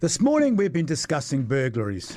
[0.00, 2.16] This morning we've been discussing burglaries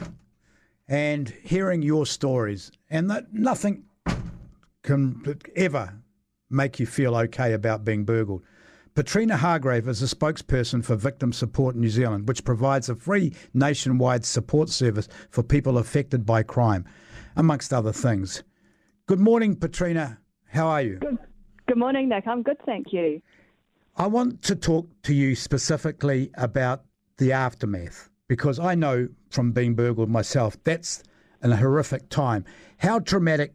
[0.88, 3.86] and hearing your stories, and that nothing
[4.84, 5.92] can ever
[6.52, 8.44] make you feel okay about being burgled.
[8.94, 14.26] Patrina Hargrave is a spokesperson for Victim Support New Zealand, which provides a free nationwide
[14.26, 16.86] support service for people affected by crime,
[17.36, 18.44] amongst other things.
[19.08, 20.20] Good morning, Patrina.
[20.46, 21.00] How are you?
[21.00, 21.18] Good,
[21.66, 22.28] good morning, Nick.
[22.28, 23.24] I'm good, thank you.
[23.98, 26.84] I want to talk to you specifically about
[27.22, 31.04] the aftermath because I know from being burgled myself that's
[31.44, 32.46] a horrific time.
[32.78, 33.54] How traumatic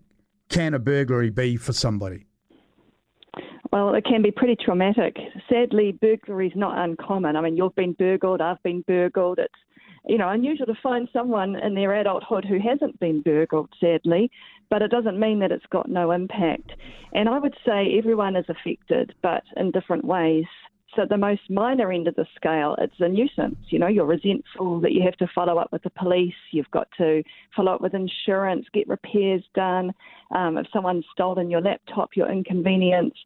[0.49, 2.27] can a burglary be for somebody?
[3.73, 5.17] Well, it can be pretty traumatic.
[5.49, 7.35] Sadly, burglary is not uncommon.
[7.35, 9.41] I mean, you've been burgled, I've been burgled.
[9.41, 9.53] It's
[10.07, 14.31] you know unusual to find someone in their adulthood who hasn't been burgled, sadly,
[14.71, 16.71] but it doesn't mean that it's got no impact.
[17.13, 20.45] And I would say everyone is affected, but in different ways.
[20.97, 23.59] So the most minor end of the scale, it's a nuisance.
[23.69, 26.35] You know, you're resentful that you have to follow up with the police.
[26.53, 27.23] You've got to
[27.55, 29.93] follow up with insurance, get repairs done.
[30.35, 33.25] Um, if someone's stolen your laptop, you're inconvenienced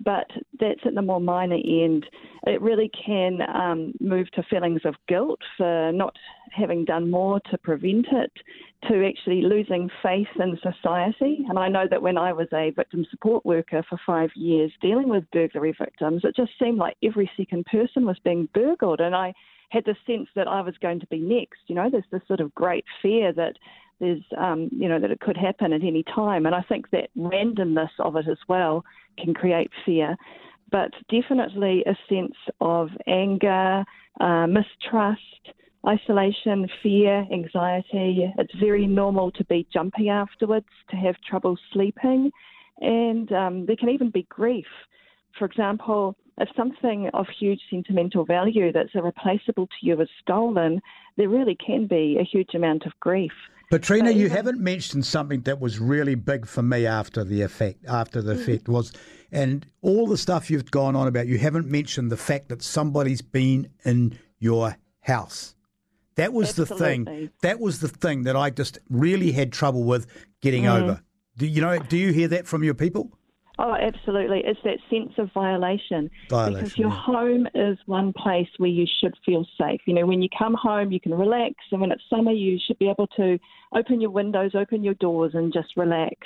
[0.00, 0.26] but
[0.60, 2.06] that's at the more minor end.
[2.46, 6.14] It really can um, move to feelings of guilt for not
[6.52, 8.32] having done more to prevent it,
[8.88, 11.44] to actually losing faith in society.
[11.48, 15.08] And I know that when I was a victim support worker for five years dealing
[15.08, 19.00] with burglary victims, it just seemed like every second person was being burgled.
[19.00, 19.34] And I
[19.70, 21.58] had the sense that I was going to be next.
[21.66, 23.56] You know, there's this sort of great fear that
[23.98, 26.46] there's, um, you know, that it could happen at any time.
[26.46, 28.84] And I think that randomness of it as well
[29.18, 30.16] can create fear.
[30.70, 33.84] But definitely a sense of anger,
[34.20, 35.20] uh, mistrust,
[35.86, 38.32] isolation, fear, anxiety.
[38.38, 42.30] It's very normal to be jumpy afterwards, to have trouble sleeping,
[42.80, 44.66] and um, there can even be grief.
[45.38, 50.80] For example, if something of huge sentimental value that's irreplaceable to you is stolen,
[51.16, 53.32] there really can be a huge amount of grief.
[53.70, 57.84] Patrina, you haven't mentioned something that was really big for me after the effect.
[57.86, 58.42] After the mm-hmm.
[58.42, 58.92] effect was,
[59.32, 63.22] and all the stuff you've gone on about, you haven't mentioned the fact that somebody's
[63.22, 65.54] been in your house.
[66.14, 66.76] That was Absolutely.
[66.76, 67.30] the thing.
[67.42, 70.06] That was the thing that I just really had trouble with
[70.40, 70.80] getting mm.
[70.80, 71.02] over.
[71.36, 71.78] Do you know?
[71.78, 73.15] Do you hear that from your people?
[73.58, 74.42] Oh, absolutely.
[74.44, 76.10] It's that sense of violation.
[76.28, 77.02] violation because your yeah.
[77.02, 79.80] home is one place where you should feel safe.
[79.86, 82.78] You know, when you come home, you can relax, and when it's summer, you should
[82.78, 83.38] be able to
[83.74, 86.16] open your windows, open your doors, and just relax.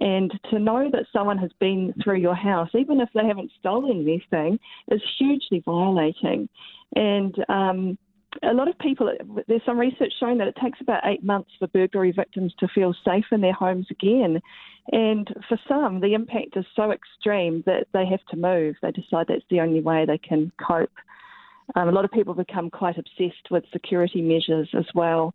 [0.00, 4.00] And to know that someone has been through your house, even if they haven't stolen
[4.00, 4.58] anything,
[4.90, 6.48] is hugely violating.
[6.96, 7.98] And um,
[8.42, 9.12] a lot of people,
[9.48, 12.94] there's some research showing that it takes about eight months for burglary victims to feel
[13.04, 14.40] safe in their homes again.
[14.92, 18.76] And for some, the impact is so extreme that they have to move.
[18.82, 20.90] They decide that's the only way they can cope.
[21.76, 25.32] Um, a lot of people become quite obsessed with security measures as well.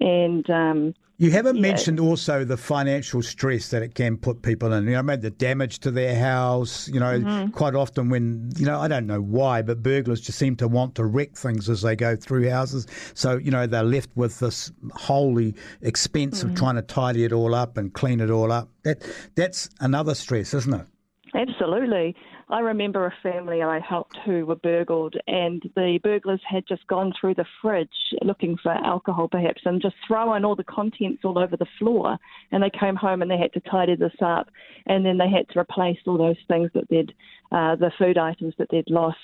[0.00, 1.62] And um, you haven't yeah.
[1.62, 4.86] mentioned also the financial stress that it can put people in.
[4.86, 6.88] You know, I mean, the damage to their house.
[6.88, 7.50] You know, mm-hmm.
[7.50, 10.96] quite often when you know, I don't know why, but burglars just seem to want
[10.96, 12.86] to wreck things as they go through houses.
[13.14, 16.50] So you know, they're left with this holy expense mm-hmm.
[16.50, 18.68] of trying to tidy it all up and clean it all up.
[18.82, 20.86] That that's another stress, isn't it?
[21.34, 22.16] Absolutely.
[22.52, 27.14] I remember a family I helped who were burgled, and the burglars had just gone
[27.18, 27.88] through the fridge
[28.20, 32.18] looking for alcohol, perhaps, and just thrown all the contents all over the floor.
[32.50, 34.50] And they came home and they had to tidy this up,
[34.84, 37.14] and then they had to replace all those things that they'd,
[37.52, 39.16] uh, the food items that they'd lost.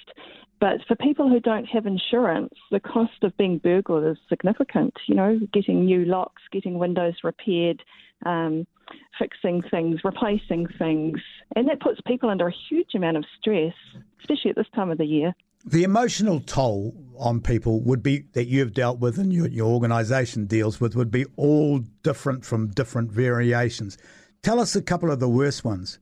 [0.58, 4.94] But for people who don't have insurance, the cost of being burgled is significant.
[5.06, 7.82] You know, getting new locks, getting windows repaired,
[8.24, 8.66] um,
[9.18, 11.20] fixing things, replacing things,
[11.56, 13.74] and that puts people under a huge amount of stress,
[14.20, 15.34] especially at this time of the year.
[15.64, 20.46] The emotional toll on people would be that you've dealt with and your, your organisation
[20.46, 23.98] deals with would be all different from different variations.
[24.42, 25.98] Tell us a couple of the worst ones.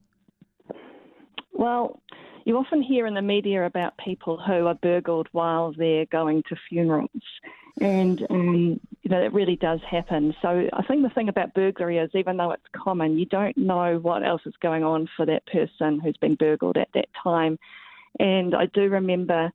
[1.53, 2.03] Well,
[2.45, 6.57] you often hear in the media about people who are burgled while they're going to
[6.69, 7.09] funerals.
[7.81, 10.35] And, um, you know, it really does happen.
[10.43, 14.01] So I think the thing about burglary is even though it's common, you don't know
[14.03, 17.57] what else is going on for that person who's been burgled at that time.
[18.19, 19.53] And I do remember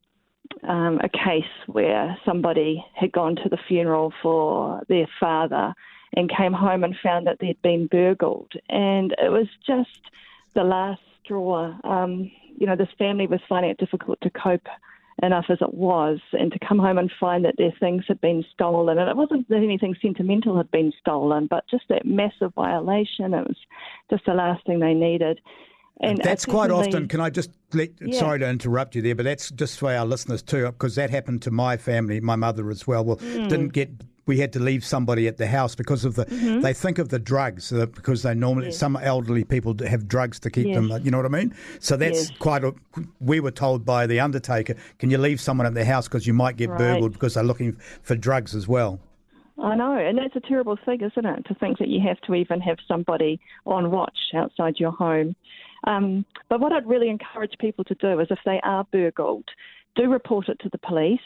[0.65, 5.73] um, a case where somebody had gone to the funeral for their father
[6.13, 8.53] and came home and found that they'd been burgled.
[8.69, 9.99] And it was just
[10.53, 11.77] the last straw.
[11.83, 14.69] Um, you know, this family was finding it difficult to cope
[15.21, 18.43] enough as it was, and to come home and find that their things had been
[18.53, 18.97] stolen.
[18.97, 23.33] And it wasn't that anything sentimental had been stolen, but just that massive violation.
[23.33, 23.57] It was
[24.09, 25.39] just the last thing they needed.
[26.03, 27.07] And that's quite often.
[27.07, 28.17] Can I just let, Yeah.
[28.17, 31.43] sorry to interrupt you there, but that's just for our listeners too, because that happened
[31.43, 33.05] to my family, my mother as well.
[33.05, 33.49] Well, Mm.
[33.49, 33.89] didn't get.
[34.27, 36.25] We had to leave somebody at the house because of the.
[36.25, 36.61] Mm-hmm.
[36.61, 40.49] They think of the drugs uh, because they normally some elderly people have drugs to
[40.49, 40.91] keep them.
[41.03, 41.53] You know what I mean?
[41.79, 42.39] So that's Yes.
[42.39, 42.63] quite.
[42.63, 42.73] A,
[43.19, 46.33] we were told by the undertaker, "Can you leave someone at the house because you
[46.33, 46.77] might get Right.
[46.77, 47.73] burgled because they're looking
[48.03, 48.99] for drugs as well."
[49.59, 51.45] I know, and that's a terrible thing, isn't it?
[51.45, 55.35] To think that you have to even have somebody on watch outside your home.
[55.85, 59.45] Um, but what I'd really encourage people to do is if they are burgled,
[59.95, 61.19] do report it to the police.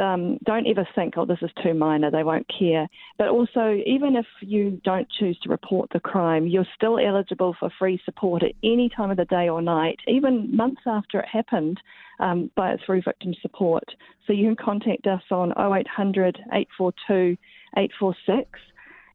[0.00, 2.88] Um, don't ever think, oh, this is too minor, they won't care.
[3.18, 7.70] But also, even if you don't choose to report the crime, you're still eligible for
[7.78, 11.80] free support at any time of the day or night, even months after it happened,
[12.20, 13.84] um, by through victim support.
[14.26, 17.36] So you can contact us on 0800 842
[17.76, 18.58] 846.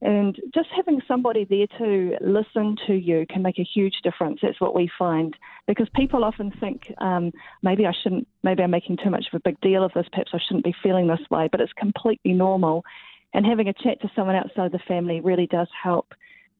[0.02, 4.40] And just having somebody there to listen to you can make a huge difference.
[4.42, 5.36] That's what we find.
[5.68, 9.44] Because people often think um, maybe I shouldn't, maybe I'm making too much of a
[9.44, 12.86] big deal of this, perhaps I shouldn't be feeling this way, but it's completely normal.
[13.34, 16.14] And having a chat to someone outside the family really does help.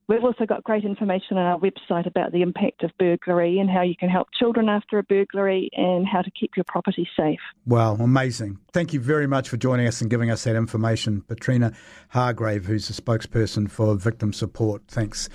[0.10, 3.84] We've also got great information on our website about the impact of burglary and how
[3.84, 7.38] you can help children after a burglary and how to keep your property safe.
[7.68, 8.58] Wow, amazing.
[8.74, 11.22] Thank you very much for joining us and giving us that information.
[11.22, 11.74] Patrina
[12.10, 14.82] Hargrave, who's the spokesperson for victim support.
[14.88, 15.30] Thanks.